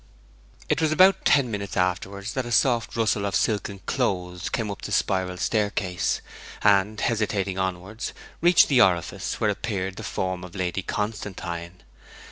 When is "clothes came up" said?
3.85-4.81